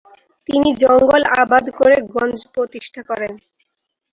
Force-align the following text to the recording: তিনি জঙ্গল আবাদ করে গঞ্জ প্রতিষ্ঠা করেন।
তিনি 0.47 0.69
জঙ্গল 0.81 1.23
আবাদ 1.41 1.65
করে 1.79 1.97
গঞ্জ 2.13 2.39
প্রতিষ্ঠা 2.53 3.01
করেন। 3.09 3.33